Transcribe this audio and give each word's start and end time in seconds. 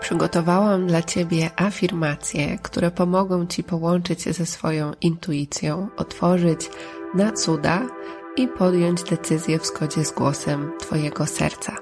Przygotowałam 0.00 0.86
dla 0.86 1.02
Ciebie 1.02 1.50
afirmacje, 1.56 2.58
które 2.58 2.90
pomogą 2.90 3.46
Ci 3.46 3.64
połączyć 3.64 4.22
się 4.22 4.32
ze 4.32 4.46
swoją 4.46 4.92
intuicją, 5.00 5.88
otworzyć 5.96 6.70
na 7.14 7.32
cuda 7.32 7.82
i 8.36 8.48
podjąć 8.48 9.02
decyzję 9.02 9.58
w 9.58 9.66
zgodzie 9.66 10.04
z 10.04 10.10
głosem 10.10 10.72
Twojego 10.78 11.26
serca. 11.26 11.76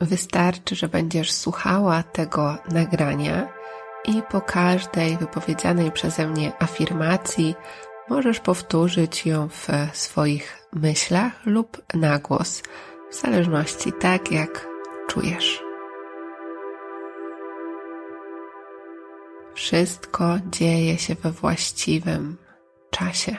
Wystarczy, 0.00 0.76
że 0.76 0.88
będziesz 0.88 1.32
słuchała 1.32 2.02
tego 2.02 2.56
nagrania 2.72 3.48
i 4.04 4.22
po 4.30 4.40
każdej 4.40 5.16
wypowiedzianej 5.16 5.92
przeze 5.92 6.28
mnie 6.28 6.52
afirmacji 6.58 7.54
możesz 8.08 8.40
powtórzyć 8.40 9.26
ją 9.26 9.48
w 9.48 9.68
swoich 9.92 10.68
myślach 10.72 11.32
lub 11.46 11.82
na 11.94 12.18
głos, 12.18 12.62
w 13.10 13.14
zależności 13.14 13.92
tak 13.92 14.32
jak 14.32 14.67
czujesz. 15.18 15.64
Wszystko 19.54 20.24
dzieje 20.46 20.98
się 20.98 21.14
we 21.14 21.30
właściwym 21.30 22.36
czasie. 22.90 23.36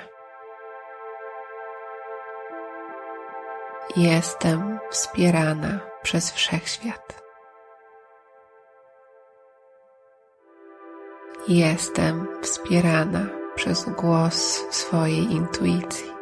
Jestem 3.95 4.79
wspierana 4.89 5.79
przez 6.03 6.31
wszechświat. 6.31 7.23
Jestem 11.47 12.27
wspierana 12.41 13.25
przez 13.55 13.89
głos 13.89 14.65
swojej 14.71 15.31
intuicji. 15.31 16.18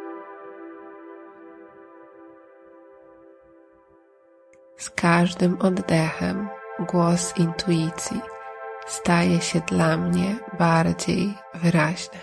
Każdym 5.00 5.58
oddechem 5.60 6.48
głos 6.80 7.36
intuicji 7.36 8.20
staje 8.86 9.40
się 9.40 9.60
dla 9.60 9.96
mnie 9.96 10.36
bardziej 10.58 11.34
wyraźny. 11.54 12.18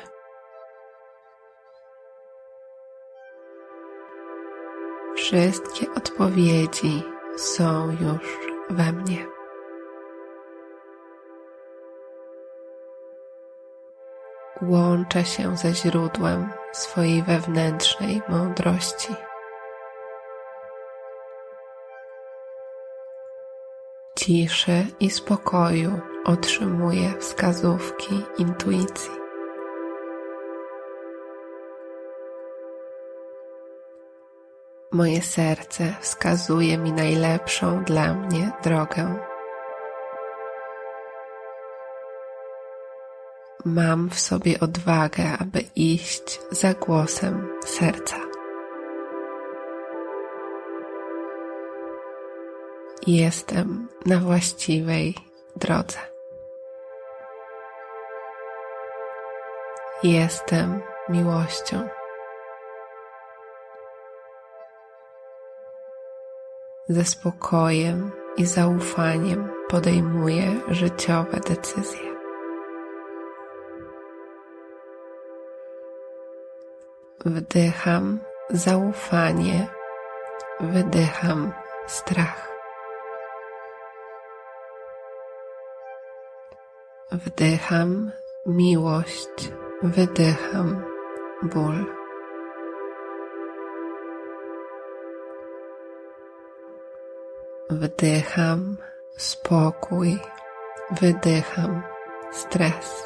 Wszystkie 5.16 5.94
odpowiedzi 5.98 7.04
są 7.38 7.90
już 7.90 8.40
we 8.70 8.92
mnie. 8.92 9.26
Łączę 14.62 15.26
się 15.26 15.58
ze 15.58 15.73
źródłem 15.73 16.50
swojej 16.72 17.23
wewnętrznej 17.23 18.22
mądrości. 18.30 19.16
Ciszy 24.26 24.86
i 25.00 25.09
spokoju 25.09 26.00
otrzymuję 26.26 27.14
wskazówki 27.20 28.22
intuicji. 28.38 29.12
Moje 34.92 35.22
serce 35.22 35.94
wskazuje 36.02 36.78
mi 36.78 36.92
najlepszą 36.92 37.84
dla 37.84 38.14
mnie 38.14 38.52
drogę. 38.64 39.16
Mam 43.66 44.10
w 44.10 44.20
sobie 44.20 44.60
odwagę, 44.60 45.38
aby 45.39 45.64
iść 45.76 46.39
za 46.52 46.73
głosem 46.73 47.48
serca. 47.66 48.34
Jestem 53.08 53.88
na 54.06 54.20
właściwej 54.20 55.16
drodze. 55.56 55.98
Jestem 60.04 60.82
miłością. 61.10 61.88
Ze 66.89 67.05
spokojem 67.05 68.11
i 68.38 68.45
zaufaniem 68.45 69.49
podejmuję 69.70 70.61
życiowe 70.67 71.39
decyzje. 71.39 72.16
Wdycham 77.26 78.20
zaufanie, 78.49 79.67
wydycham 80.60 81.54
strach. 81.87 82.45
Wdycham 87.23 88.11
miłość, 88.45 89.52
wydycham 89.83 90.83
ból. 91.43 91.86
Wdycham 97.70 98.77
spokój, 99.17 100.20
wydycham 100.92 101.83
stres. 102.31 103.05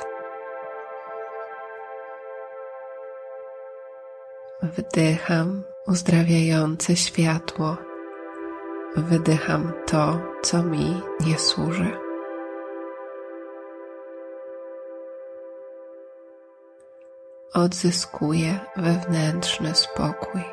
Wdycham 4.64 5.64
uzdrawiające 5.88 6.96
światło. 6.96 7.78
Wydycham 8.96 9.72
to, 9.86 10.20
co 10.42 10.64
mi 10.64 11.02
nie 11.26 11.38
służy. 11.38 12.09
Odzyskuję 17.54 18.60
wewnętrzny 18.76 19.76
spokój. 19.76 20.44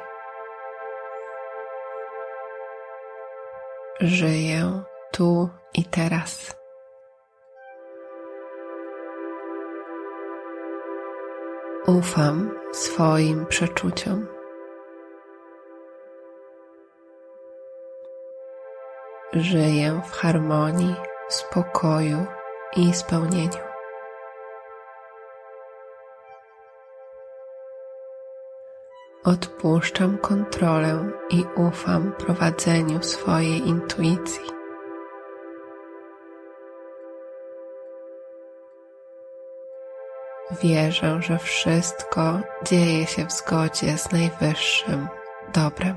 Żyję 4.00 4.82
tu 5.12 5.48
i 5.74 5.84
teraz. 5.84 6.56
Ufam 11.86 12.50
swoim 12.72 13.46
przeczuciom. 13.46 14.26
Żyję 19.32 20.00
w 20.04 20.12
harmonii, 20.12 20.96
spokoju 21.28 22.26
i 22.76 22.94
spełnieniu. 22.94 23.75
Odpuszczam 29.26 30.18
kontrolę 30.18 31.10
i 31.30 31.44
ufam 31.56 32.12
prowadzeniu 32.12 33.02
swojej 33.02 33.68
intuicji. 33.68 34.46
Wierzę, 40.62 41.22
że 41.22 41.38
wszystko 41.38 42.40
dzieje 42.64 43.06
się 43.06 43.26
w 43.26 43.32
zgodzie 43.32 43.98
z 43.98 44.12
najwyższym 44.12 45.08
dobrem. 45.54 45.96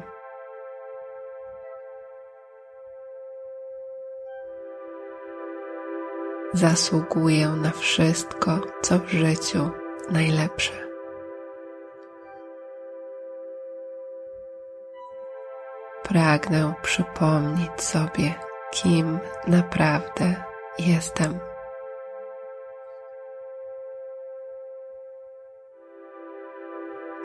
Zasługuję 6.53 7.47
na 7.47 7.71
wszystko, 7.71 8.59
co 8.81 8.99
w 8.99 9.09
życiu 9.09 9.69
najlepsze. 10.11 10.88
Pragnę 16.09 16.73
przypomnieć 16.81 17.81
sobie, 17.81 18.33
kim 18.71 19.19
naprawdę 19.47 20.35
jestem. 20.79 21.39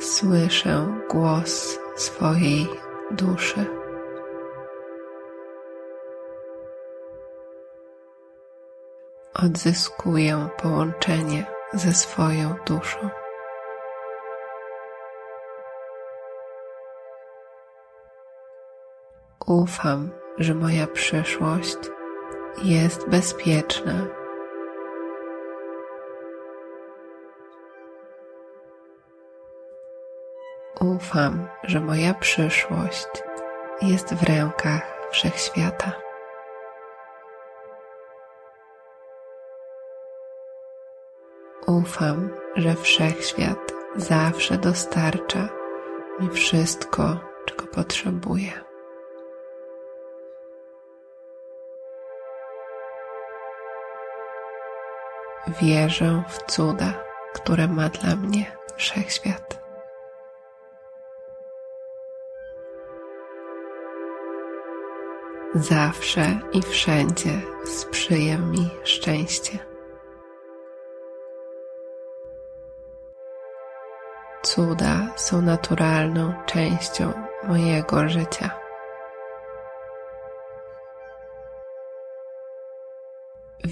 słyszę 0.04 0.86
głos 1.10 1.78
swojej 1.96 2.68
duszy. 3.10 3.66
Odzyskuję 9.34 10.48
połączenie 10.62 11.46
ze 11.72 11.92
swoją 11.92 12.54
duszą. 12.66 13.23
Ufam, 19.46 20.10
że 20.38 20.54
moja 20.54 20.86
przyszłość 20.86 21.76
jest 22.62 23.08
bezpieczna. 23.08 23.92
Ufam, 30.80 31.48
że 31.62 31.80
moja 31.80 32.14
przyszłość 32.14 33.08
jest 33.82 34.14
w 34.14 34.22
rękach 34.22 34.82
wszechświata. 35.10 35.92
Ufam, 41.66 42.28
że 42.56 42.74
wszechświat 42.74 43.72
zawsze 43.96 44.58
dostarcza 44.58 45.48
mi 46.20 46.30
wszystko, 46.30 47.16
czego 47.46 47.66
potrzebuję. 47.66 48.73
Wierzę 55.60 56.22
w 56.28 56.52
cuda, 56.52 56.92
które 57.34 57.68
ma 57.68 57.88
dla 57.88 58.16
mnie 58.16 58.56
wszechświat. 58.76 59.64
Zawsze 65.54 66.40
i 66.52 66.62
wszędzie 66.62 67.40
sprzyja 67.64 68.38
mi 68.38 68.70
szczęście. 68.84 69.58
Cuda 74.42 75.08
są 75.16 75.42
naturalną 75.42 76.32
częścią 76.46 77.12
mojego 77.48 78.08
życia. 78.08 78.63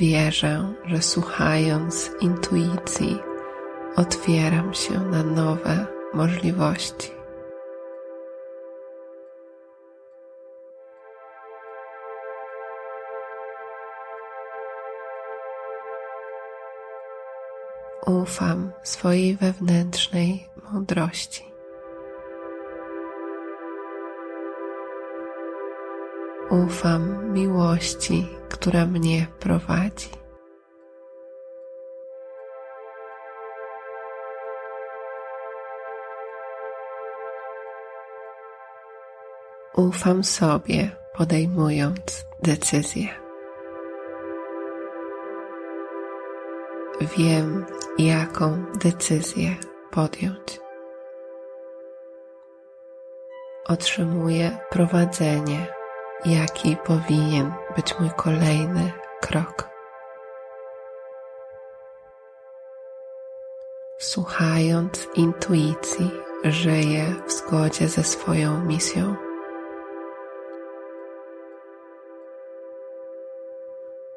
Wierzę, 0.02 0.72
że 0.84 1.02
słuchając 1.02 2.10
intuicji, 2.20 3.18
otwieram 3.96 4.74
się 4.74 5.00
na 5.00 5.22
nowe 5.22 5.86
możliwości. 6.14 7.10
ufam 18.06 18.72
swojej 18.82 19.36
wewnętrznej 19.36 20.48
mądrości. 20.72 21.51
Ufam 26.52 27.32
miłości, 27.32 28.28
która 28.48 28.86
mnie 28.86 29.26
prowadzi. 29.40 30.08
Ufam 39.76 40.24
sobie, 40.24 40.90
podejmując 41.14 42.24
decyzje. 42.42 43.08
wiem, 47.18 47.66
jaką 47.98 48.64
decyzję 48.74 49.56
podjąć. 49.90 50.60
Otrzymuję 53.68 54.58
prowadzenie, 54.70 55.81
jaki 56.24 56.76
powinien 56.76 57.52
być 57.76 57.98
mój 57.98 58.10
kolejny 58.16 58.92
krok. 59.20 59.68
Słuchając 63.98 65.08
intuicji, 65.14 66.10
żyję 66.44 67.14
w 67.26 67.32
zgodzie 67.32 67.88
ze 67.88 68.04
swoją 68.04 68.64
misją. 68.64 69.16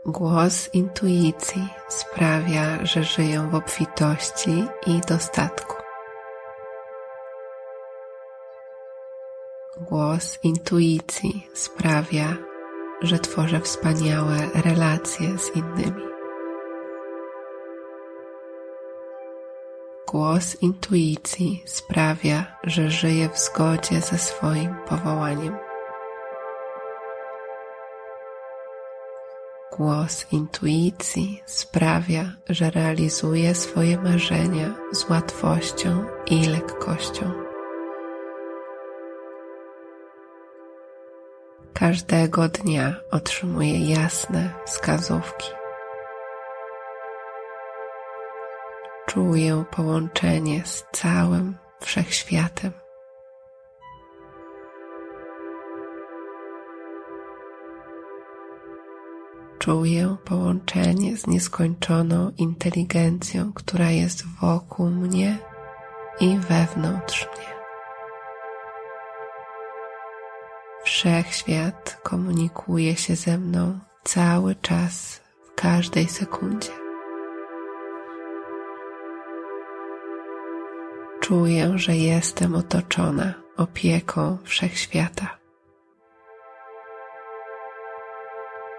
Głos 0.05 0.69
intuicji 0.73 1.67
sprawia, 1.89 2.85
że 2.85 3.03
żyję 3.03 3.47
w 3.51 3.55
obfitości 3.55 4.67
i 4.87 5.01
dostatku. 5.07 5.74
Głos 9.81 10.39
intuicji 10.43 11.47
sprawia, 11.53 12.37
że 13.01 13.19
tworzę 13.19 13.59
wspaniałe 13.59 14.37
relacje 14.65 15.37
z 15.37 15.55
innymi. 15.55 16.01
Głos 20.07 20.61
intuicji 20.61 21.63
sprawia, 21.65 22.57
że 22.63 22.91
żyję 22.91 23.29
w 23.29 23.39
zgodzie 23.39 24.01
ze 24.01 24.17
swoim 24.17 24.75
powołaniem. 24.89 25.57
Głos 29.77 30.25
intuicji 30.31 31.43
sprawia, 31.45 32.31
że 32.49 32.69
realizuję 32.69 33.55
swoje 33.55 33.97
marzenia 33.97 34.73
z 34.91 35.09
łatwością 35.09 36.05
i 36.25 36.45
lekkością. 36.45 37.44
Każdego 41.79 42.49
dnia 42.49 42.95
otrzymuję 43.11 43.89
jasne 43.89 44.53
wskazówki. 44.65 45.49
Czuję 49.07 49.63
połączenie 49.71 50.61
z 50.65 50.85
całym 50.91 51.57
wszechświatem. 51.79 52.71
Czuję 59.59 60.15
połączenie 60.25 61.17
z 61.17 61.27
nieskończoną 61.27 62.31
inteligencją, 62.37 63.53
która 63.53 63.91
jest 63.91 64.23
wokół 64.41 64.89
mnie 64.89 65.37
i 66.19 66.37
wewnątrz 66.37 67.27
mnie. 67.37 67.54
Wszechświat 71.05 71.97
komunikuje 72.03 72.95
się 72.95 73.15
ze 73.15 73.37
mną 73.37 73.79
cały 74.03 74.55
czas, 74.55 75.21
w 75.43 75.55
każdej 75.55 76.07
sekundzie. 76.07 76.71
Czuję, 81.19 81.71
że 81.75 81.95
jestem 81.95 82.55
otoczona 82.55 83.33
opieką 83.57 84.37
wszechświata. 84.43 85.37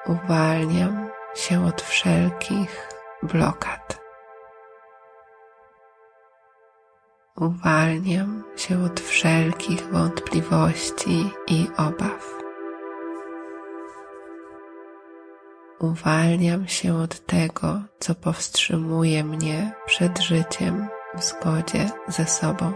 uwalniam 0.06 1.08
się 1.34 1.66
od 1.66 1.82
wszelkich 1.82 2.88
blokad. 3.22 4.05
Uwalniam 7.40 8.44
się 8.56 8.84
od 8.84 9.00
wszelkich 9.00 9.88
wątpliwości 9.92 11.30
i 11.46 11.66
obaw. 11.76 12.34
Uwalniam 15.78 16.68
się 16.68 16.94
od 16.94 17.26
tego, 17.26 17.82
co 17.98 18.14
powstrzymuje 18.14 19.24
mnie 19.24 19.72
przed 19.86 20.18
życiem 20.18 20.88
w 21.14 21.24
zgodzie 21.24 21.90
ze 22.08 22.26
sobą. 22.26 22.72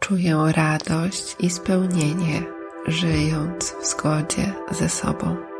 Czuję 0.00 0.44
radość 0.56 1.36
i 1.38 1.50
spełnienie, 1.50 2.42
żyjąc 2.86 3.74
w 3.80 3.86
zgodzie 3.86 4.52
ze 4.70 4.88
sobą. 4.88 5.51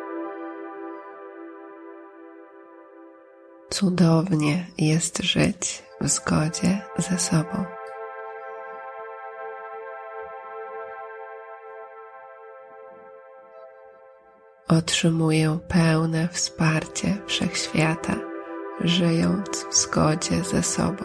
Cudownie 3.82 4.66
jest 4.78 5.18
żyć 5.22 5.82
w 6.00 6.08
zgodzie 6.08 6.82
ze 6.98 7.18
sobą. 7.18 7.64
Otrzymuję 14.68 15.58
pełne 15.68 16.28
wsparcie 16.32 17.16
wszechświata, 17.26 18.16
żyjąc 18.80 19.66
w 19.70 19.74
zgodzie 19.74 20.44
ze 20.44 20.62
sobą. 20.62 21.04